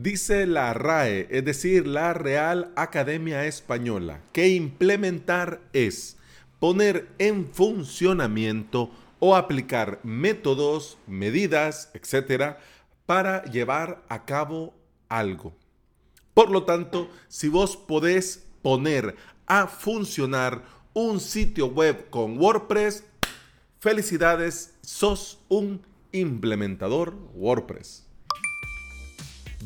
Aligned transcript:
Dice 0.00 0.46
la 0.46 0.74
RAE, 0.74 1.26
es 1.28 1.44
decir, 1.44 1.88
la 1.88 2.14
Real 2.14 2.70
Academia 2.76 3.46
Española, 3.46 4.20
que 4.30 4.46
implementar 4.46 5.60
es 5.72 6.16
poner 6.60 7.08
en 7.18 7.48
funcionamiento 7.48 8.92
o 9.18 9.34
aplicar 9.34 9.98
métodos, 10.04 10.98
medidas, 11.08 11.90
etcétera, 11.94 12.60
para 13.06 13.42
llevar 13.46 14.04
a 14.08 14.24
cabo 14.24 14.72
algo. 15.08 15.52
Por 16.32 16.52
lo 16.52 16.62
tanto, 16.62 17.10
si 17.26 17.48
vos 17.48 17.76
podés 17.76 18.46
poner 18.62 19.16
a 19.46 19.66
funcionar 19.66 20.62
un 20.94 21.18
sitio 21.18 21.66
web 21.66 22.08
con 22.08 22.38
WordPress, 22.38 23.02
felicidades, 23.80 24.74
sos 24.80 25.40
un 25.48 25.82
implementador 26.12 27.16
WordPress. 27.34 28.07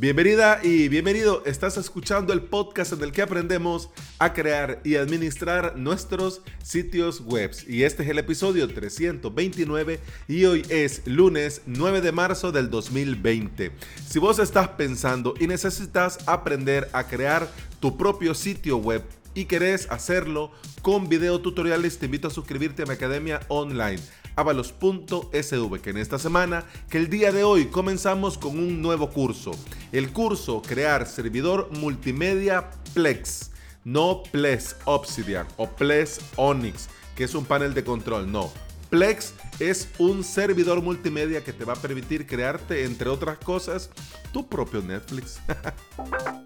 Bienvenida 0.02 0.58
y 0.64 0.88
bienvenido. 0.88 1.44
Estás 1.46 1.76
escuchando 1.76 2.32
el 2.32 2.42
podcast 2.42 2.92
en 2.92 3.02
el 3.02 3.12
que 3.12 3.22
aprendemos 3.22 3.88
a 4.18 4.32
crear 4.32 4.80
y 4.82 4.96
administrar 4.96 5.78
nuestros 5.78 6.42
sitios 6.60 7.20
web. 7.20 7.52
Y 7.68 7.84
este 7.84 8.02
es 8.02 8.08
el 8.08 8.18
episodio 8.18 8.66
329 8.66 10.00
y 10.26 10.44
hoy 10.44 10.66
es 10.70 11.06
lunes 11.06 11.62
9 11.66 12.00
de 12.00 12.10
marzo 12.10 12.50
del 12.50 12.68
2020. 12.68 13.70
Si 14.04 14.18
vos 14.18 14.40
estás 14.40 14.70
pensando 14.70 15.34
y 15.38 15.46
necesitas 15.46 16.18
aprender 16.26 16.88
a 16.92 17.06
crear 17.06 17.48
tu 17.78 17.96
propio 17.96 18.34
sitio 18.34 18.78
web 18.78 19.04
y 19.34 19.44
querés 19.44 19.88
hacerlo 19.88 20.50
con 20.82 21.08
video 21.08 21.40
tutoriales, 21.40 21.98
te 21.98 22.06
invito 22.06 22.26
a 22.26 22.32
suscribirte 22.32 22.82
a 22.82 22.86
mi 22.86 22.94
academia 22.94 23.38
online 23.46 24.00
avalos.sv, 24.36 25.80
que 25.80 25.90
en 25.90 25.98
esta 25.98 26.18
semana, 26.18 26.64
que 26.90 26.98
el 26.98 27.08
día 27.08 27.32
de 27.32 27.44
hoy 27.44 27.66
comenzamos 27.66 28.38
con 28.38 28.58
un 28.58 28.82
nuevo 28.82 29.10
curso. 29.10 29.52
El 29.92 30.12
curso 30.12 30.62
Crear 30.62 31.06
Servidor 31.06 31.68
Multimedia 31.78 32.70
Plex, 32.94 33.50
no 33.84 34.22
Plex 34.30 34.76
Obsidian 34.84 35.46
o 35.56 35.68
Plex 35.68 36.20
Onyx, 36.36 36.88
que 37.14 37.24
es 37.24 37.34
un 37.34 37.44
panel 37.44 37.74
de 37.74 37.84
control, 37.84 38.30
no. 38.30 38.50
Plex 38.90 39.32
es 39.58 39.88
un 39.98 40.22
servidor 40.22 40.82
multimedia 40.82 41.42
que 41.42 41.52
te 41.52 41.64
va 41.64 41.72
a 41.72 41.76
permitir 41.76 42.26
crearte, 42.26 42.84
entre 42.84 43.08
otras 43.08 43.38
cosas, 43.38 43.90
tu 44.32 44.46
propio 44.48 44.82
Netflix. 44.82 45.40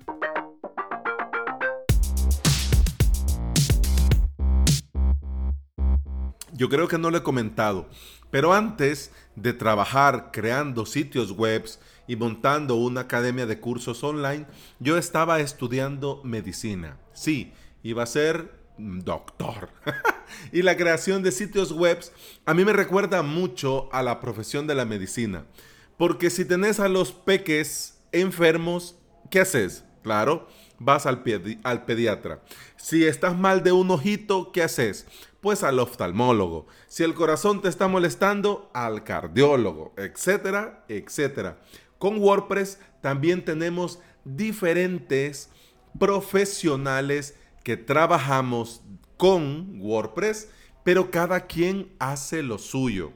Yo 6.56 6.70
creo 6.70 6.88
que 6.88 6.96
no 6.96 7.10
lo 7.10 7.18
he 7.18 7.22
comentado, 7.22 7.86
pero 8.30 8.54
antes 8.54 9.12
de 9.34 9.52
trabajar 9.52 10.30
creando 10.32 10.86
sitios 10.86 11.32
web 11.32 11.66
y 12.06 12.16
montando 12.16 12.76
una 12.76 13.02
academia 13.02 13.44
de 13.44 13.60
cursos 13.60 14.02
online, 14.02 14.46
yo 14.78 14.96
estaba 14.96 15.40
estudiando 15.40 16.22
medicina. 16.24 16.96
Sí, 17.12 17.52
iba 17.82 18.04
a 18.04 18.06
ser 18.06 18.54
doctor. 18.78 19.68
y 20.52 20.62
la 20.62 20.78
creación 20.78 21.22
de 21.22 21.32
sitios 21.32 21.72
web 21.72 21.98
a 22.46 22.54
mí 22.54 22.64
me 22.64 22.72
recuerda 22.72 23.20
mucho 23.22 23.90
a 23.92 24.02
la 24.02 24.20
profesión 24.20 24.66
de 24.66 24.74
la 24.74 24.86
medicina. 24.86 25.44
Porque 25.98 26.30
si 26.30 26.46
tenés 26.46 26.80
a 26.80 26.88
los 26.88 27.12
peques 27.12 27.98
enfermos, 28.12 28.98
¿qué 29.30 29.40
haces? 29.40 29.84
Claro, 30.02 30.48
vas 30.78 31.04
al, 31.04 31.22
al 31.64 31.84
pediatra. 31.84 32.42
Si 32.77 33.04
estás 33.04 33.36
mal 33.36 33.62
de 33.62 33.72
un 33.72 33.90
ojito, 33.90 34.52
¿qué 34.52 34.62
haces? 34.62 35.06
Pues 35.47 35.62
al 35.62 35.78
oftalmólogo. 35.78 36.66
Si 36.89 37.05
el 37.05 37.14
corazón 37.14 37.62
te 37.62 37.69
está 37.69 37.86
molestando, 37.86 38.69
al 38.75 39.05
cardiólogo, 39.05 39.94
etcétera, 39.97 40.84
etcétera. 40.89 41.58
Con 42.00 42.19
WordPress 42.19 42.80
también 43.00 43.44
tenemos 43.44 44.00
diferentes 44.24 45.48
profesionales 46.00 47.36
que 47.62 47.77
trabajamos 47.77 48.83
con 49.17 49.80
WordPress, 49.80 50.48
pero 50.83 51.12
cada 51.12 51.46
quien 51.46 51.95
hace 52.01 52.42
lo 52.42 52.58
suyo. 52.58 53.13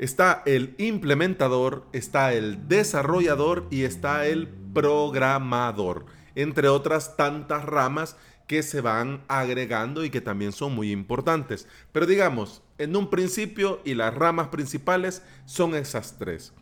Está 0.00 0.42
el 0.46 0.74
implementador, 0.78 1.86
está 1.92 2.32
el 2.32 2.66
desarrollador 2.66 3.68
y 3.70 3.84
está 3.84 4.26
el 4.26 4.48
programador, 4.48 6.06
entre 6.34 6.66
otras 6.66 7.16
tantas 7.16 7.64
ramas 7.64 8.16
que 8.46 8.62
se 8.62 8.80
van 8.80 9.24
agregando 9.28 10.04
y 10.04 10.10
que 10.10 10.20
también 10.20 10.52
son 10.52 10.74
muy 10.74 10.92
importantes. 10.92 11.66
Pero 11.92 12.06
digamos, 12.06 12.62
en 12.78 12.94
un 12.96 13.10
principio 13.10 13.80
y 13.84 13.94
las 13.94 14.14
ramas 14.14 14.48
principales 14.48 15.22
son 15.44 15.74
esas 15.74 16.18
tres. 16.18 16.52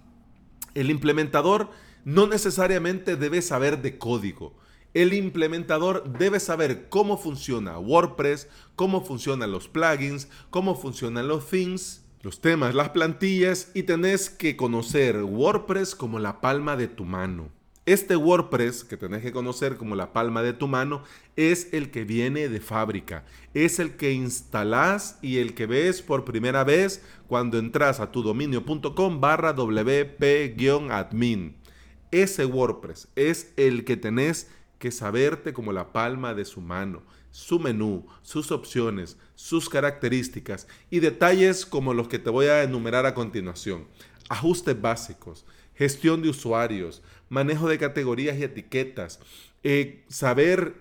El 0.74 0.90
implementador 0.90 1.70
no 2.04 2.26
necesariamente 2.26 3.16
debe 3.16 3.42
saber 3.42 3.80
de 3.82 3.98
código. 3.98 4.56
El 4.92 5.12
implementador 5.12 6.04
debe 6.18 6.38
saber 6.38 6.88
cómo 6.88 7.18
funciona 7.18 7.78
WordPress, 7.78 8.48
cómo 8.76 9.04
funcionan 9.04 9.50
los 9.50 9.68
plugins, 9.68 10.28
cómo 10.50 10.76
funcionan 10.76 11.26
los 11.26 11.48
themes, 11.48 12.04
los 12.22 12.40
temas, 12.40 12.74
las 12.74 12.90
plantillas 12.90 13.70
y 13.74 13.82
tenés 13.82 14.30
que 14.30 14.56
conocer 14.56 15.22
WordPress 15.22 15.94
como 15.94 16.20
la 16.20 16.40
palma 16.40 16.76
de 16.76 16.88
tu 16.88 17.04
mano. 17.04 17.50
Este 17.86 18.16
WordPress 18.16 18.82
que 18.82 18.96
tenés 18.96 19.20
que 19.20 19.30
conocer 19.30 19.76
como 19.76 19.94
la 19.94 20.14
palma 20.14 20.42
de 20.42 20.54
tu 20.54 20.66
mano 20.66 21.02
es 21.36 21.68
el 21.74 21.90
que 21.90 22.04
viene 22.04 22.48
de 22.48 22.60
fábrica, 22.60 23.26
es 23.52 23.78
el 23.78 23.96
que 23.96 24.12
instalás 24.12 25.18
y 25.20 25.36
el 25.36 25.52
que 25.52 25.66
ves 25.66 26.00
por 26.00 26.24
primera 26.24 26.64
vez 26.64 27.02
cuando 27.26 27.58
entras 27.58 28.00
a 28.00 28.10
tu 28.10 28.22
dominio.com 28.22 29.20
barra 29.20 29.54
wp-admin. 29.54 30.76
Ese 32.10 32.46
WordPress 32.46 33.08
es 33.16 33.52
el 33.58 33.84
que 33.84 33.98
tenés 33.98 34.48
que 34.78 34.90
saberte 34.90 35.52
como 35.52 35.70
la 35.70 35.92
palma 35.92 36.32
de 36.32 36.46
su 36.46 36.62
mano, 36.62 37.02
su 37.32 37.58
menú, 37.58 38.06
sus 38.22 38.50
opciones, 38.50 39.18
sus 39.34 39.68
características 39.68 40.68
y 40.88 41.00
detalles 41.00 41.66
como 41.66 41.92
los 41.92 42.08
que 42.08 42.18
te 42.18 42.30
voy 42.30 42.46
a 42.46 42.62
enumerar 42.62 43.04
a 43.04 43.12
continuación. 43.12 43.88
Ajustes 44.30 44.80
básicos, 44.80 45.44
gestión 45.74 46.22
de 46.22 46.28
usuarios, 46.28 47.02
manejo 47.28 47.68
de 47.68 47.78
categorías 47.78 48.38
y 48.38 48.44
etiquetas, 48.44 49.20
eh, 49.62 50.04
saber 50.08 50.74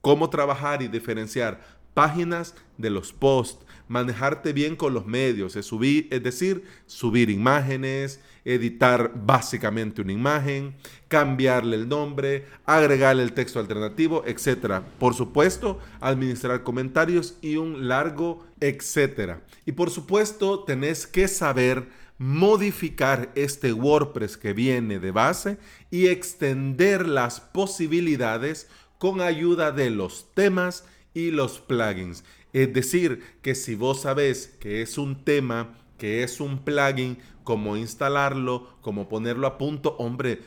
cómo 0.00 0.30
trabajar 0.30 0.82
y 0.82 0.88
diferenciar 0.88 1.60
páginas 1.94 2.54
de 2.76 2.90
los 2.90 3.12
posts, 3.12 3.64
manejarte 3.86 4.52
bien 4.52 4.76
con 4.76 4.94
los 4.94 5.06
medios, 5.06 5.56
es, 5.56 5.66
subir, 5.66 6.08
es 6.10 6.22
decir, 6.22 6.64
subir 6.86 7.30
imágenes, 7.30 8.20
editar 8.44 9.12
básicamente 9.14 10.02
una 10.02 10.12
imagen, 10.12 10.74
cambiarle 11.08 11.76
el 11.76 11.88
nombre, 11.88 12.46
agregarle 12.66 13.22
el 13.22 13.32
texto 13.32 13.60
alternativo, 13.60 14.24
etc. 14.26 14.82
Por 14.98 15.14
supuesto, 15.14 15.78
administrar 16.00 16.62
comentarios 16.62 17.36
y 17.40 17.56
un 17.56 17.88
largo 17.88 18.44
etcétera. 18.60 19.42
Y 19.66 19.72
por 19.72 19.90
supuesto, 19.90 20.64
tenés 20.64 21.06
que 21.06 21.28
saber 21.28 21.88
modificar 22.18 23.32
este 23.34 23.72
WordPress 23.72 24.36
que 24.36 24.52
viene 24.52 24.98
de 24.98 25.10
base 25.10 25.58
y 25.90 26.06
extender 26.06 27.08
las 27.08 27.40
posibilidades 27.40 28.68
con 28.98 29.20
ayuda 29.20 29.72
de 29.72 29.90
los 29.90 30.32
temas 30.34 30.84
y 31.12 31.30
los 31.30 31.60
plugins. 31.60 32.24
Es 32.52 32.72
decir, 32.72 33.22
que 33.42 33.54
si 33.54 33.74
vos 33.74 34.02
sabés 34.02 34.56
que 34.60 34.80
es 34.80 34.96
un 34.96 35.24
tema, 35.24 35.76
que 35.98 36.22
es 36.22 36.40
un 36.40 36.64
plugin, 36.64 37.18
cómo 37.42 37.76
instalarlo, 37.76 38.78
cómo 38.80 39.08
ponerlo 39.08 39.46
a 39.46 39.58
punto, 39.58 39.96
hombre, 39.98 40.40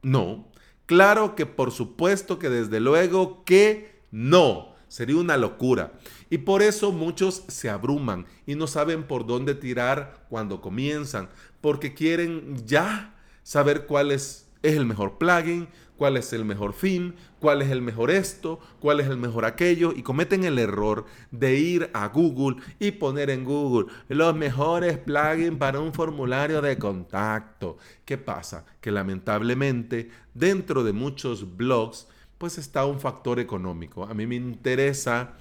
No. 0.03 0.49
Claro 0.87 1.35
que 1.35 1.47
por 1.47 1.71
supuesto 1.73 2.39
que 2.39 2.49
desde 2.49 2.81
luego 2.81 3.45
que 3.45 4.03
no. 4.11 4.75
sería 4.89 5.17
una 5.17 5.37
locura. 5.37 5.93
Y 6.31 6.39
por 6.39 6.63
eso 6.63 6.91
muchos 6.91 7.45
se 7.47 7.71
abruman 7.71 8.27
y 8.45 8.57
no 8.57 8.67
saben 8.67 9.05
por 9.05 9.25
dónde 9.25 9.55
tirar 9.55 10.27
cuando 10.29 10.61
comienzan, 10.61 11.29
porque 11.61 11.95
quieren 11.95 12.67
ya 12.67 13.17
saber 13.45 13.87
cuál 13.87 14.11
es, 14.11 14.50
es 14.63 14.77
el 14.77 14.87
mejor 14.87 15.19
plugin, 15.19 15.69
cuál 15.97 16.17
es 16.17 16.33
el 16.33 16.45
mejor 16.45 16.73
fin, 16.73 17.15
cuál 17.41 17.61
es 17.61 17.71
el 17.71 17.83
mejor 17.83 18.11
esto, 18.11 18.59
cuál 18.79 19.01
es 19.01 19.07
el 19.07 19.17
mejor 19.17 19.45
aquello, 19.45 19.93
y 19.95 20.03
cometen 20.03 20.45
el 20.45 20.59
error 20.59 21.05
de 21.31 21.59
ir 21.59 21.91
a 21.93 22.09
Google 22.09 22.57
y 22.79 22.93
poner 22.93 23.31
en 23.31 23.45
Google 23.45 23.93
los 24.09 24.35
mejores 24.35 24.97
plugins 24.99 25.59
para 25.59 25.81
un 25.81 25.93
formulario 25.93 26.63
de 26.63 26.79
contacto. 26.79 27.77
¿Qué 28.05 28.17
pasa? 28.17 28.65
Que 28.81 28.91
lamentablemente 28.91 30.11
dentro 30.33 30.85
de 30.85 30.93
muchos 30.93 31.57
blogs 31.57 32.09
pues 32.39 32.57
está 32.57 32.87
un 32.87 32.99
factor 32.99 33.39
económico. 33.39 34.05
A 34.05 34.15
mí 34.15 34.27
me 34.27 34.37
interesa 34.37 35.35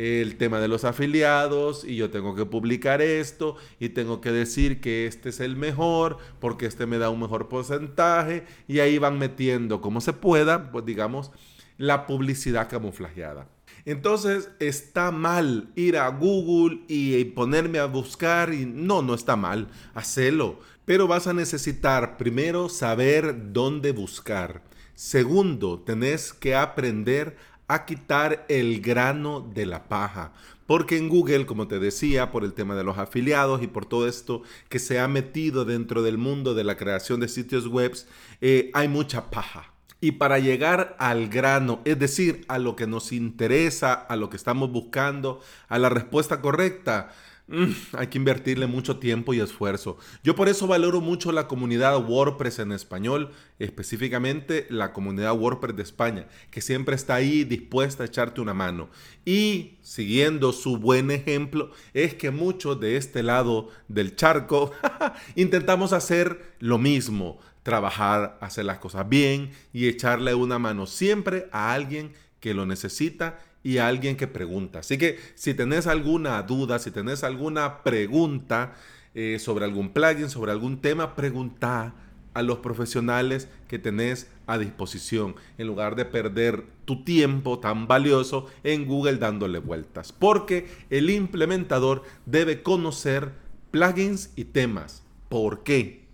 el 0.00 0.36
tema 0.36 0.60
de 0.60 0.68
los 0.68 0.84
afiliados 0.84 1.84
y 1.84 1.96
yo 1.96 2.08
tengo 2.08 2.34
que 2.34 2.46
publicar 2.46 3.02
esto 3.02 3.56
y 3.78 3.90
tengo 3.90 4.22
que 4.22 4.32
decir 4.32 4.80
que 4.80 5.06
este 5.06 5.28
es 5.28 5.40
el 5.40 5.56
mejor 5.56 6.16
porque 6.38 6.64
este 6.64 6.86
me 6.86 6.96
da 6.96 7.10
un 7.10 7.20
mejor 7.20 7.48
porcentaje 7.48 8.46
y 8.66 8.78
ahí 8.78 8.96
van 8.96 9.18
metiendo 9.18 9.82
como 9.82 10.00
se 10.00 10.14
pueda, 10.14 10.72
pues 10.72 10.86
digamos, 10.86 11.32
la 11.76 12.06
publicidad 12.06 12.70
camuflajeada. 12.70 13.46
Entonces 13.84 14.50
está 14.58 15.10
mal 15.10 15.68
ir 15.74 15.98
a 15.98 16.08
Google 16.08 16.80
y 16.88 17.22
ponerme 17.24 17.78
a 17.78 17.84
buscar 17.84 18.54
y 18.54 18.64
no, 18.64 19.02
no 19.02 19.12
está 19.12 19.36
mal, 19.36 19.68
hacelo. 19.92 20.60
Pero 20.86 21.08
vas 21.08 21.26
a 21.26 21.34
necesitar 21.34 22.16
primero 22.16 22.70
saber 22.70 23.52
dónde 23.52 23.92
buscar. 23.92 24.62
Segundo, 24.94 25.78
tenés 25.78 26.34
que 26.34 26.54
aprender 26.54 27.36
a 27.72 27.84
quitar 27.84 28.44
el 28.48 28.80
grano 28.80 29.40
de 29.40 29.64
la 29.64 29.88
paja. 29.88 30.32
Porque 30.66 30.96
en 30.96 31.08
Google, 31.08 31.46
como 31.46 31.68
te 31.68 31.78
decía, 31.78 32.30
por 32.30 32.44
el 32.44 32.52
tema 32.52 32.74
de 32.74 32.84
los 32.84 32.98
afiliados 32.98 33.62
y 33.62 33.68
por 33.68 33.86
todo 33.86 34.08
esto 34.08 34.42
que 34.68 34.78
se 34.78 34.98
ha 34.98 35.08
metido 35.08 35.64
dentro 35.64 36.02
del 36.02 36.18
mundo 36.18 36.54
de 36.54 36.64
la 36.64 36.76
creación 36.76 37.20
de 37.20 37.28
sitios 37.28 37.66
web, 37.66 37.96
eh, 38.40 38.70
hay 38.74 38.88
mucha 38.88 39.30
paja. 39.30 39.72
Y 40.00 40.12
para 40.12 40.38
llegar 40.38 40.96
al 40.98 41.28
grano, 41.28 41.80
es 41.84 41.98
decir, 41.98 42.44
a 42.48 42.58
lo 42.58 42.74
que 42.74 42.86
nos 42.86 43.12
interesa, 43.12 43.92
a 43.92 44.16
lo 44.16 44.30
que 44.30 44.36
estamos 44.36 44.72
buscando, 44.72 45.40
a 45.68 45.78
la 45.78 45.90
respuesta 45.90 46.40
correcta, 46.40 47.12
Mm, 47.50 47.72
hay 47.94 48.06
que 48.06 48.18
invertirle 48.18 48.68
mucho 48.68 49.00
tiempo 49.00 49.34
y 49.34 49.40
esfuerzo. 49.40 49.98
Yo 50.22 50.36
por 50.36 50.48
eso 50.48 50.68
valoro 50.68 51.00
mucho 51.00 51.32
la 51.32 51.48
comunidad 51.48 52.08
WordPress 52.08 52.60
en 52.60 52.70
español, 52.70 53.32
específicamente 53.58 54.68
la 54.70 54.92
comunidad 54.92 55.36
WordPress 55.36 55.74
de 55.74 55.82
España, 55.82 56.28
que 56.52 56.60
siempre 56.60 56.94
está 56.94 57.16
ahí 57.16 57.42
dispuesta 57.42 58.04
a 58.04 58.06
echarte 58.06 58.40
una 58.40 58.54
mano. 58.54 58.88
Y 59.24 59.78
siguiendo 59.82 60.52
su 60.52 60.76
buen 60.76 61.10
ejemplo, 61.10 61.72
es 61.92 62.14
que 62.14 62.30
muchos 62.30 62.78
de 62.78 62.96
este 62.96 63.24
lado 63.24 63.68
del 63.88 64.14
charco 64.14 64.70
intentamos 65.34 65.92
hacer 65.92 66.54
lo 66.60 66.78
mismo, 66.78 67.40
trabajar, 67.64 68.38
hacer 68.40 68.64
las 68.64 68.78
cosas 68.78 69.08
bien 69.08 69.50
y 69.72 69.88
echarle 69.88 70.34
una 70.34 70.60
mano 70.60 70.86
siempre 70.86 71.48
a 71.50 71.72
alguien 71.72 72.12
que 72.38 72.54
lo 72.54 72.64
necesita 72.64 73.40
y 73.62 73.78
a 73.78 73.88
alguien 73.88 74.16
que 74.16 74.26
pregunta. 74.26 74.80
Así 74.80 74.98
que 74.98 75.18
si 75.34 75.54
tenés 75.54 75.86
alguna 75.86 76.42
duda, 76.42 76.78
si 76.78 76.90
tenés 76.90 77.24
alguna 77.24 77.82
pregunta 77.82 78.74
eh, 79.14 79.38
sobre 79.38 79.64
algún 79.64 79.90
plugin, 79.90 80.30
sobre 80.30 80.52
algún 80.52 80.80
tema, 80.80 81.14
pregunta 81.14 81.94
a 82.32 82.42
los 82.42 82.58
profesionales 82.58 83.48
que 83.68 83.78
tenés 83.78 84.30
a 84.46 84.56
disposición 84.58 85.34
en 85.58 85.66
lugar 85.66 85.96
de 85.96 86.04
perder 86.04 86.64
tu 86.84 87.04
tiempo 87.04 87.58
tan 87.58 87.86
valioso 87.88 88.46
en 88.62 88.86
Google 88.86 89.16
dándole 89.16 89.58
vueltas. 89.58 90.12
Porque 90.12 90.68
el 90.90 91.10
implementador 91.10 92.02
debe 92.26 92.62
conocer 92.62 93.32
plugins 93.70 94.32
y 94.36 94.44
temas. 94.44 95.02
¿Por 95.28 95.62
qué? 95.62 96.04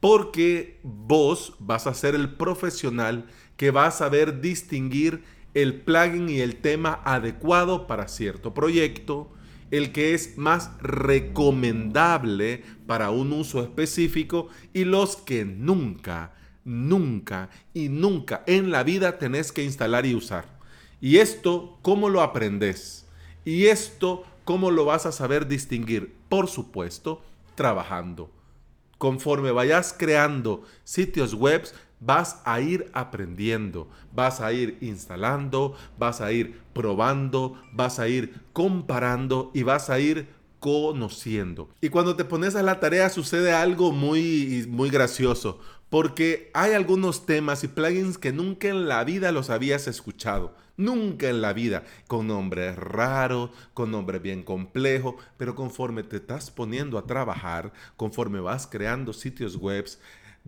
Porque 0.00 0.78
vos 0.82 1.54
vas 1.58 1.86
a 1.86 1.94
ser 1.94 2.14
el 2.14 2.34
profesional 2.34 3.26
que 3.56 3.70
va 3.70 3.86
a 3.86 3.90
saber 3.90 4.40
distinguir 4.40 5.22
el 5.54 5.74
plugin 5.74 6.28
y 6.28 6.40
el 6.40 6.56
tema 6.56 7.00
adecuado 7.04 7.86
para 7.86 8.08
cierto 8.08 8.54
proyecto, 8.54 9.32
el 9.70 9.92
que 9.92 10.14
es 10.14 10.38
más 10.38 10.70
recomendable 10.80 12.62
para 12.86 13.10
un 13.10 13.32
uso 13.32 13.62
específico 13.62 14.48
y 14.72 14.84
los 14.84 15.16
que 15.16 15.44
nunca, 15.44 16.32
nunca 16.64 17.50
y 17.74 17.88
nunca 17.88 18.42
en 18.46 18.70
la 18.70 18.82
vida 18.82 19.18
tenés 19.18 19.52
que 19.52 19.64
instalar 19.64 20.06
y 20.06 20.14
usar. 20.14 20.58
Y 21.00 21.18
esto, 21.18 21.78
¿cómo 21.82 22.08
lo 22.08 22.22
aprendes? 22.22 23.06
Y 23.44 23.66
esto, 23.66 24.24
¿cómo 24.44 24.70
lo 24.70 24.84
vas 24.84 25.06
a 25.06 25.12
saber 25.12 25.46
distinguir? 25.46 26.14
Por 26.28 26.48
supuesto, 26.48 27.22
trabajando. 27.54 28.30
Conforme 28.98 29.52
vayas 29.52 29.94
creando 29.96 30.64
sitios 30.82 31.34
web, 31.34 31.62
vas 32.00 32.40
a 32.44 32.60
ir 32.60 32.90
aprendiendo, 32.92 33.88
vas 34.12 34.40
a 34.40 34.52
ir 34.52 34.78
instalando, 34.80 35.74
vas 35.98 36.20
a 36.20 36.32
ir 36.32 36.60
probando, 36.72 37.60
vas 37.72 37.98
a 37.98 38.08
ir 38.08 38.34
comparando 38.52 39.50
y 39.54 39.62
vas 39.62 39.90
a 39.90 39.98
ir 39.98 40.28
conociendo. 40.60 41.68
Y 41.80 41.88
cuando 41.88 42.16
te 42.16 42.24
pones 42.24 42.56
a 42.56 42.62
la 42.62 42.80
tarea 42.80 43.08
sucede 43.10 43.52
algo 43.52 43.92
muy, 43.92 44.66
muy 44.68 44.90
gracioso, 44.90 45.60
porque 45.88 46.50
hay 46.54 46.72
algunos 46.72 47.26
temas 47.26 47.64
y 47.64 47.68
plugins 47.68 48.18
que 48.18 48.32
nunca 48.32 48.68
en 48.68 48.88
la 48.88 49.04
vida 49.04 49.32
los 49.32 49.50
habías 49.50 49.88
escuchado. 49.88 50.54
Nunca 50.76 51.28
en 51.28 51.40
la 51.40 51.52
vida, 51.52 51.82
con 52.06 52.28
nombres 52.28 52.76
raros, 52.76 53.50
con 53.74 53.90
nombres 53.90 54.22
bien 54.22 54.44
complejos, 54.44 55.16
pero 55.36 55.56
conforme 55.56 56.04
te 56.04 56.18
estás 56.18 56.52
poniendo 56.52 56.98
a 56.98 57.04
trabajar, 57.04 57.72
conforme 57.96 58.38
vas 58.38 58.68
creando 58.68 59.12
sitios 59.12 59.56
web, 59.56 59.86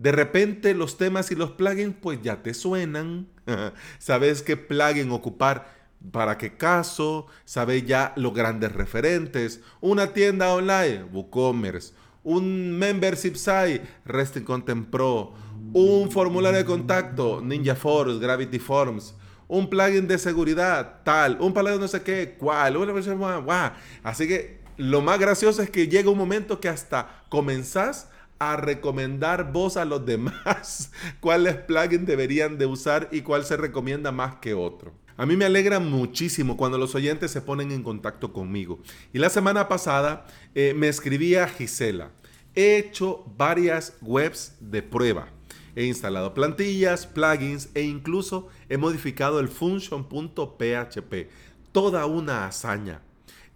de 0.01 0.11
repente 0.11 0.73
los 0.73 0.97
temas 0.97 1.29
y 1.31 1.35
los 1.35 1.51
plugins 1.51 1.95
pues 2.01 2.19
ya 2.23 2.41
te 2.41 2.55
suenan. 2.55 3.27
sabes 3.99 4.41
qué 4.41 4.57
plugin 4.57 5.11
ocupar 5.11 5.71
para 6.11 6.39
qué 6.39 6.57
caso. 6.57 7.27
Sabes 7.45 7.85
ya 7.85 8.13
los 8.15 8.33
grandes 8.33 8.71
referentes. 8.71 9.61
Una 9.79 10.07
tienda 10.07 10.55
online, 10.55 11.03
WooCommerce. 11.03 11.93
Un 12.23 12.79
membership 12.79 13.35
site, 13.35 13.83
Resting 14.05 14.43
Content 14.43 14.89
Pro. 14.89 15.33
Un 15.73 16.09
formulario 16.09 16.57
de 16.57 16.65
contacto, 16.65 17.39
Ninja 17.39 17.75
Forms, 17.75 18.19
Gravity 18.19 18.57
Forms. 18.57 19.13
Un 19.47 19.69
plugin 19.69 20.07
de 20.07 20.17
seguridad, 20.17 21.01
tal. 21.03 21.37
Un 21.39 21.53
plugin 21.53 21.79
no 21.79 21.87
sé 21.87 22.01
qué, 22.01 22.35
cuál. 22.39 22.75
Una 22.75 22.91
versión, 22.91 23.19
wow. 23.19 23.71
Así 24.01 24.27
que 24.27 24.61
lo 24.77 25.01
más 25.01 25.19
gracioso 25.19 25.61
es 25.61 25.69
que 25.69 25.87
llega 25.87 26.09
un 26.09 26.17
momento 26.17 26.59
que 26.59 26.69
hasta 26.69 27.23
comenzás 27.29 28.09
a 28.41 28.57
recomendar 28.57 29.51
vos 29.53 29.77
a 29.77 29.85
los 29.85 30.03
demás 30.03 30.91
cuáles 31.19 31.57
plugins 31.57 32.07
deberían 32.07 32.57
de 32.57 32.65
usar 32.65 33.07
y 33.11 33.21
cuál 33.21 33.45
se 33.45 33.55
recomienda 33.55 34.11
más 34.11 34.37
que 34.37 34.55
otro. 34.55 34.93
A 35.15 35.27
mí 35.27 35.37
me 35.37 35.45
alegra 35.45 35.79
muchísimo 35.79 36.57
cuando 36.57 36.79
los 36.79 36.95
oyentes 36.95 37.29
se 37.29 37.41
ponen 37.41 37.71
en 37.71 37.83
contacto 37.83 38.33
conmigo. 38.33 38.79
Y 39.13 39.19
la 39.19 39.29
semana 39.29 39.67
pasada 39.67 40.25
eh, 40.55 40.73
me 40.75 40.87
escribía 40.87 41.47
Gisela. 41.47 42.09
He 42.55 42.77
hecho 42.77 43.23
varias 43.37 43.95
webs 44.01 44.55
de 44.59 44.81
prueba. 44.81 45.27
He 45.75 45.83
instalado 45.83 46.33
plantillas, 46.33 47.05
plugins 47.05 47.69
e 47.75 47.83
incluso 47.83 48.47
he 48.69 48.77
modificado 48.77 49.39
el 49.39 49.49
function.php. 49.49 51.29
Toda 51.71 52.07
una 52.07 52.47
hazaña. 52.47 53.01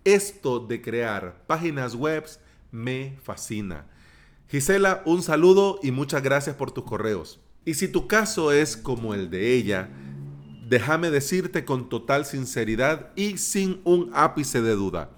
Esto 0.04 0.60
de 0.60 0.80
crear 0.80 1.44
páginas 1.48 1.96
web 1.96 2.24
me 2.72 3.18
fascina. 3.24 3.88
Gisela, 4.48 5.02
un 5.06 5.24
saludo 5.24 5.80
y 5.82 5.92
muchas 5.92 6.22
gracias 6.22 6.56
por 6.56 6.72
tus 6.72 6.84
correos. 6.84 7.40
Y 7.66 7.74
si 7.74 7.88
tu 7.88 8.08
caso 8.08 8.52
es 8.52 8.78
como 8.78 9.14
el 9.14 9.30
de 9.30 9.54
ella, 9.54 9.90
déjame 10.68 11.10
decirte 11.10 11.66
con 11.66 11.90
total 11.90 12.26
sinceridad 12.26 13.12
y 13.16 13.38
sin 13.38 13.82
un 13.84 14.12
ápice 14.14 14.62
de 14.62 14.76
duda, 14.76 15.12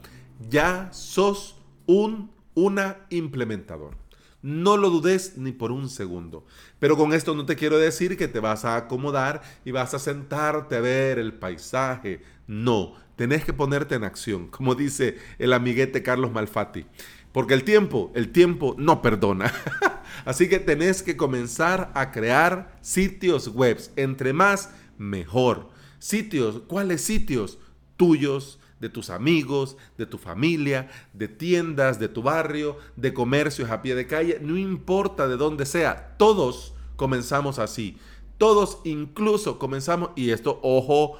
ya 0.50 0.90
sos 0.94 1.58
un 1.86 2.32
una 2.58 3.06
implementador. 3.12 3.96
No 4.42 4.78
lo 4.78 4.90
dudes 4.90 5.38
ni 5.38 5.52
por 5.52 5.72
un 5.72 5.90
segundo. 5.90 6.44
Pero 6.80 6.98
con 6.98 7.14
esto 7.14 7.36
no 7.36 7.46
te 7.46 7.56
quiero 7.56 7.78
decir 7.78 8.18
que 8.18 8.28
te 8.28 8.40
vas 8.40 8.66
a 8.66 8.78
acomodar 8.78 9.44
y 9.64 9.70
vas 9.70 9.94
a 9.94 10.00
sentarte 10.00 10.76
a 10.76 10.82
ver 10.82 11.20
el 11.20 11.34
paisaje. 11.34 12.24
No, 12.48 12.96
tenés 13.16 13.46
que 13.46 13.54
ponerte 13.54 13.94
en 13.94 14.04
acción, 14.04 14.48
como 14.48 14.74
dice 14.74 15.18
el 15.38 15.54
amiguete 15.54 16.02
Carlos 16.02 16.32
Malfatti. 16.32 16.88
Porque 17.38 17.54
el 17.54 17.64
tiempo, 17.64 18.12
el 18.16 18.32
tiempo 18.32 18.74
no 18.80 19.04
perdona. 19.04 19.54
Así 20.26 20.50
que 20.50 20.58
tenés 20.58 21.04
que 21.04 21.16
comenzar 21.16 21.92
a 21.94 22.10
crear 22.10 22.76
sitios 22.82 23.50
web. 23.50 23.80
Entre 23.96 24.34
más, 24.34 24.72
mejor. 24.98 25.70
Sitios, 26.00 26.62
¿cuáles 26.66 27.02
sitios? 27.02 27.60
Tuyos, 27.96 28.58
de 28.80 28.90
tus 28.90 29.12
amigos, 29.12 29.78
de 30.00 30.08
tu 30.08 30.18
familia, 30.18 30.90
de 31.14 31.28
tiendas, 31.28 32.00
de 32.00 32.08
tu 32.08 32.24
barrio, 32.24 32.80
de 32.96 33.14
comercios 33.14 33.70
a 33.70 33.84
pie 33.84 33.94
de 33.94 34.08
calle, 34.08 34.40
no 34.42 34.58
importa 34.58 35.28
de 35.28 35.38
dónde 35.38 35.68
sea, 35.68 36.16
todos 36.18 36.74
comenzamos 36.96 37.60
así. 37.60 38.00
Todos 38.40 38.80
incluso 38.84 39.60
comenzamos, 39.60 40.10
y 40.16 40.32
esto, 40.32 40.60
ojo, 40.64 41.20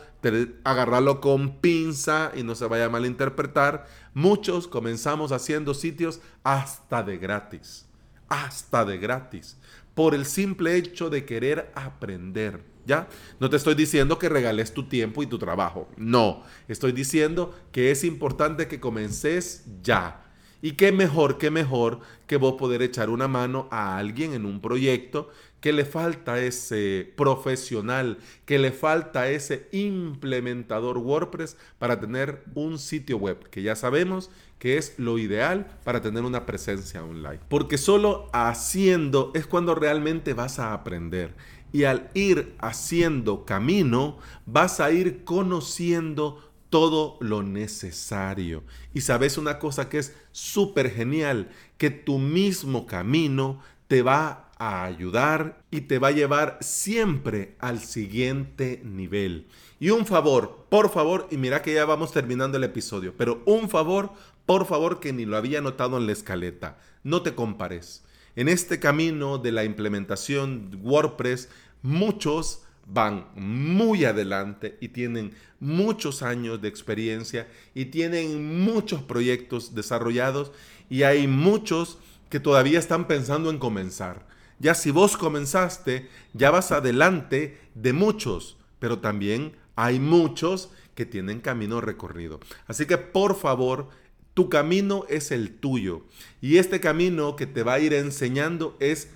agarrarlo 0.64 1.22
con 1.22 1.58
pinza 1.60 2.32
y 2.36 2.44
no 2.44 2.56
se 2.56 2.66
vaya 2.66 2.86
a 2.86 2.90
malinterpretar, 2.90 3.88
muchos 4.14 4.68
comenzamos 4.68 5.32
haciendo 5.32 5.74
sitios 5.74 6.20
hasta 6.44 7.04
de 7.04 7.18
gratis, 7.18 7.86
hasta 8.28 8.84
de 8.86 8.98
gratis, 8.98 9.58
por 9.94 10.14
el 10.16 10.26
simple 10.26 10.76
hecho 10.76 11.10
de 11.10 11.26
querer 11.26 11.72
aprender. 11.76 12.64
¿Ya? 12.86 13.10
No 13.42 13.50
te 13.50 13.58
estoy 13.58 13.76
diciendo 13.76 14.18
que 14.18 14.30
regales 14.30 14.74
tu 14.74 14.88
tiempo 14.88 15.22
y 15.22 15.28
tu 15.28 15.38
trabajo. 15.38 15.90
No, 15.98 16.44
estoy 16.70 16.94
diciendo 16.94 17.54
que 17.74 17.92
es 17.92 18.06
importante 18.06 18.70
que 18.70 18.80
comences 18.80 19.66
ya. 19.84 20.24
Y 20.62 20.72
qué 20.72 20.94
mejor, 20.94 21.38
qué 21.38 21.52
mejor 21.52 22.00
que 22.28 22.38
vos 22.38 22.54
poder 22.54 22.82
echar 22.82 23.10
una 23.10 23.28
mano 23.28 23.68
a 23.72 23.98
alguien 23.98 24.34
en 24.34 24.46
un 24.46 24.62
proyecto 24.62 25.30
que 25.60 25.74
le 25.74 25.86
falta 25.86 26.40
ese 26.40 27.12
profesional, 27.16 28.20
que 28.46 28.60
le 28.60 28.72
falta 28.72 29.30
ese 29.30 29.68
implementador 29.72 30.98
WordPress 30.98 31.58
para 31.80 32.00
tener 32.00 32.44
un 32.54 32.78
sitio 32.78 33.18
web, 33.18 33.50
que 33.50 33.64
ya 33.64 33.76
sabemos 33.76 34.30
que 34.60 34.78
es 34.78 34.98
lo 34.98 35.18
ideal 35.18 35.68
para 35.84 36.02
tener 36.02 36.24
una 36.24 36.46
presencia 36.46 37.04
online. 37.04 37.40
Porque 37.50 37.78
solo 37.78 38.30
haciendo 38.34 39.32
es 39.36 39.46
cuando 39.48 39.76
realmente 39.76 40.34
vas 40.34 40.60
a 40.60 40.74
aprender. 40.74 41.36
Y 41.72 41.84
al 41.84 42.10
ir 42.14 42.56
haciendo 42.60 43.46
camino, 43.46 44.18
vas 44.46 44.80
a 44.80 44.92
ir 44.92 45.24
conociendo 45.26 46.42
todo 46.70 47.18
lo 47.20 47.44
necesario. 47.44 48.64
Y 48.94 49.02
sabes 49.02 49.38
una 49.38 49.60
cosa 49.60 49.90
que 49.90 50.00
es 50.00 50.16
súper 50.32 50.92
genial, 50.92 51.50
que 51.78 51.90
tu 51.90 52.18
mismo 52.18 52.86
camino 52.86 53.62
te 53.88 54.02
va 54.02 54.47
a 54.60 54.86
ayudar 54.86 55.62
y 55.72 55.82
te 55.82 56.00
va 56.00 56.10
a 56.10 56.12
llevar 56.12 56.58
siempre 56.62 57.56
al 57.60 57.80
siguiente 57.80 58.82
nivel. 58.84 59.48
Y 59.80 59.92
un 59.92 60.06
favor, 60.06 60.66
por 60.70 60.90
favor, 60.90 61.28
y 61.32 61.38
mira 61.38 61.62
que 61.62 61.74
ya 61.74 61.86
vamos 61.86 62.12
terminando 62.12 62.58
el 62.58 62.64
episodio, 62.64 63.14
pero 63.16 63.44
un 63.46 63.70
favor, 63.70 64.12
por 64.46 64.66
favor, 64.66 65.00
que 65.00 65.14
ni 65.14 65.26
lo 65.26 65.38
había 65.38 65.62
notado 65.62 65.98
en 65.98 66.08
la 66.08 66.14
escaleta, 66.14 66.78
no 67.04 67.22
te 67.22 67.36
compares. 67.36 68.04
En 68.36 68.48
este 68.48 68.80
camino 68.80 69.38
de 69.38 69.52
la 69.52 69.64
implementación 69.64 70.80
WordPress, 70.84 71.50
muchos 71.82 72.64
van 72.86 73.28
muy 73.36 74.06
adelante 74.06 74.78
y 74.80 74.90
tienen 74.90 75.34
muchos 75.60 76.24
años 76.24 76.62
de 76.62 76.70
experiencia 76.70 77.48
y 77.76 77.86
tienen 77.86 78.62
muchos 78.62 79.02
proyectos 79.04 79.76
desarrollados 79.76 80.52
y 80.90 81.04
hay 81.04 81.28
muchos 81.28 81.98
que 82.30 82.40
todavía 82.40 82.80
están 82.80 83.08
pensando 83.08 83.50
en 83.50 83.58
comenzar. 83.58 84.26
Ya 84.60 84.74
si 84.74 84.92
vos 84.92 85.18
comenzaste, 85.18 86.10
ya 86.34 86.52
vas 86.52 86.72
adelante 86.72 87.60
de 87.76 87.94
muchos, 87.94 88.58
pero 88.80 89.00
también 89.00 89.54
hay 89.76 90.00
muchos 90.00 90.72
que 90.96 91.06
tienen 91.06 91.42
camino 91.42 91.80
recorrido. 91.80 92.40
Así 92.66 92.86
que 92.86 92.98
por 92.98 93.36
favor, 93.36 93.90
tu 94.34 94.50
camino 94.50 95.06
es 95.10 95.32
el 95.32 95.56
tuyo 95.60 96.06
y 96.42 96.58
este 96.58 96.80
camino 96.80 97.36
que 97.36 97.48
te 97.48 97.64
va 97.64 97.74
a 97.74 97.80
ir 97.80 97.94
enseñando 97.94 98.76
es 98.80 99.10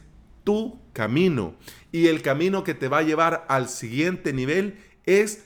tu 0.44 0.80
camino. 0.94 1.56
Y 1.92 2.08
el 2.08 2.22
camino 2.22 2.64
que 2.64 2.74
te 2.74 2.88
va 2.88 3.00
a 3.00 3.04
llevar 3.04 3.46
al 3.50 3.70
siguiente 3.70 4.34
nivel 4.34 4.78
es 5.06 5.46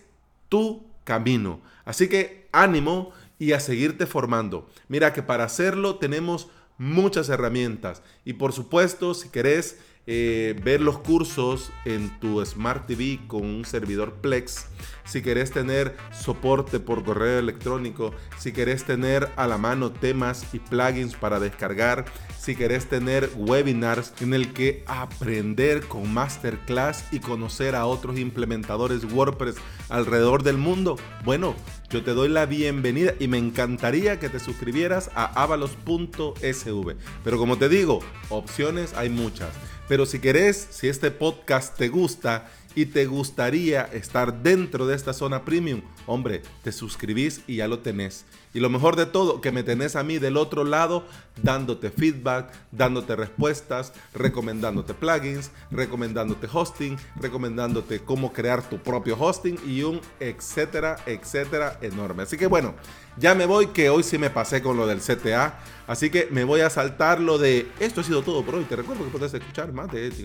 tu 0.50 0.86
camino. 1.04 1.62
Así 1.86 2.08
que 2.08 2.48
ánimo 2.52 3.12
y 3.40 3.52
a 3.52 3.60
seguirte 3.60 4.06
formando. 4.06 4.70
Mira 4.88 5.14
que 5.14 5.24
para 5.24 5.44
hacerlo 5.44 5.96
tenemos 5.96 6.50
muchas 6.77 7.29
herramientas. 7.29 8.01
Y 8.24 8.34
por 8.34 8.53
supuesto, 8.53 9.13
si 9.13 9.29
querés 9.29 9.77
eh, 10.07 10.59
ver 10.63 10.81
los 10.81 11.00
cursos 11.00 11.71
en 11.83 12.19
tu 12.19 12.43
Smart 12.45 12.85
TV 12.85 13.19
con 13.27 13.43
un 13.43 13.65
servidor 13.65 14.13
Plex, 14.21 14.67
si 15.03 15.21
querés 15.21 15.51
tener 15.51 15.97
soporte 16.12 16.79
por 16.79 17.03
correo 17.03 17.39
electrónico, 17.39 18.13
si 18.38 18.51
querés 18.51 18.83
tener 18.83 19.29
a 19.35 19.47
la 19.47 19.57
mano 19.57 19.91
temas 19.91 20.45
y 20.53 20.59
plugins 20.59 21.15
para 21.15 21.39
descargar, 21.39 22.05
si 22.39 22.55
querés 22.55 22.88
tener 22.88 23.31
webinars 23.35 24.13
en 24.21 24.35
el 24.35 24.53
que 24.53 24.83
aprender 24.85 25.88
con 25.88 26.13
masterclass 26.13 27.05
y 27.12 27.19
conocer 27.19 27.74
a 27.75 27.85
otros 27.85 28.19
implementadores 28.19 29.03
WordPress 29.05 29.55
alrededor 29.89 30.43
del 30.43 30.57
mundo, 30.57 30.97
bueno, 31.24 31.55
yo 31.89 32.03
te 32.03 32.13
doy 32.13 32.29
la 32.29 32.45
bienvenida 32.45 33.13
y 33.19 33.27
me 33.27 33.38
encantaría 33.38 34.19
que 34.19 34.29
te 34.29 34.39
suscribieras 34.39 35.09
a 35.15 35.41
avalos.sv. 35.41 36.95
Pero 37.24 37.38
como 37.38 37.57
te 37.57 37.69
digo, 37.69 38.00
opciones 38.29 38.93
hay 38.93 39.09
muchas. 39.09 39.50
Pero 39.88 40.06
si 40.06 40.20
querés, 40.20 40.68
si 40.72 40.88
este 40.88 41.12
podcast 41.12 41.77
te 41.77 41.89
gusta 41.89 42.50
y 42.75 42.88
te 42.88 43.05
gustaría 43.05 43.84
estar 43.84 44.44
dentro 44.44 44.86
de 44.86 44.96
esta 44.96 45.13
zona 45.13 45.46
premium, 45.46 45.82
hombre, 46.05 46.41
te 46.63 46.72
suscribís 46.72 47.41
y 47.48 47.58
ya 47.58 47.67
lo 47.67 47.79
tenés. 47.79 48.25
Y 48.53 48.62
lo 48.62 48.70
mejor 48.70 48.96
de 48.96 49.05
todo, 49.05 49.41
que 49.41 49.51
me 49.51 49.63
tenés 49.63 49.98
a 49.98 50.03
mí 50.03 50.17
del 50.17 50.38
otro 50.38 50.63
lado 50.63 51.05
dándote 51.44 51.89
feedback, 51.89 52.53
dándote 52.72 53.15
respuestas, 53.17 53.91
recomendándote 54.13 54.94
plugins, 54.94 55.51
recomendándote 55.72 56.48
hosting, 56.51 56.98
recomendándote 57.20 58.00
cómo 58.00 58.32
crear 58.32 58.67
tu 58.70 58.77
propio 58.77 59.17
hosting 59.20 59.60
y 59.67 59.84
un 59.84 60.00
etcétera, 60.22 60.96
etcétera 61.05 61.79
enorme. 61.82 62.24
Así 62.24 62.38
que 62.38 62.48
bueno, 62.48 62.75
ya 63.17 63.36
me 63.36 63.46
voy 63.46 63.67
que 63.67 63.89
hoy 63.89 64.03
sí 64.03 64.17
me 64.17 64.29
pasé 64.29 64.62
con 64.62 64.77
lo 64.77 64.88
del 64.88 65.00
CTA. 65.00 65.60
Así 65.86 66.10
que 66.10 66.29
me 66.32 66.46
voy 66.46 66.62
a 66.62 66.70
saltar 66.70 67.20
lo 67.20 67.38
de 67.38 67.67
esto 67.79 68.01
ha 68.01 68.03
sido 68.05 68.22
todo 68.24 68.44
por 68.44 68.55
hoy. 68.55 68.63
Te 68.63 68.77
recuerdo 68.77 69.03
que 69.03 69.10
puedes 69.10 69.34
escuchar 69.34 69.74
más 69.74 69.91
de 69.91 70.08
esto. 70.08 70.24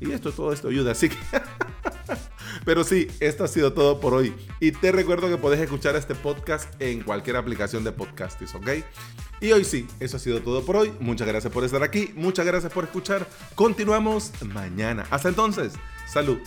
Y 0.00 0.10
esto, 0.10 0.32
todo 0.32 0.52
esto 0.52 0.68
ayuda. 0.68 0.92
Así 0.92 1.08
que... 1.08 1.16
Pero 2.68 2.84
sí, 2.84 3.08
esto 3.20 3.44
ha 3.44 3.48
sido 3.48 3.72
todo 3.72 3.98
por 3.98 4.12
hoy. 4.12 4.34
Y 4.60 4.72
te 4.72 4.92
recuerdo 4.92 5.30
que 5.30 5.38
puedes 5.38 5.58
escuchar 5.58 5.96
este 5.96 6.14
podcast 6.14 6.70
en 6.82 7.00
cualquier 7.02 7.36
aplicación 7.36 7.82
de 7.82 7.92
podcasting, 7.92 8.46
¿ok? 8.56 8.84
Y 9.40 9.52
hoy 9.52 9.64
sí, 9.64 9.86
eso 10.00 10.18
ha 10.18 10.20
sido 10.20 10.42
todo 10.42 10.62
por 10.62 10.76
hoy. 10.76 10.92
Muchas 11.00 11.26
gracias 11.26 11.50
por 11.50 11.64
estar 11.64 11.82
aquí. 11.82 12.12
Muchas 12.14 12.44
gracias 12.44 12.70
por 12.70 12.84
escuchar. 12.84 13.26
Continuamos 13.54 14.32
mañana. 14.42 15.06
Hasta 15.10 15.30
entonces, 15.30 15.72
salud. 16.06 16.40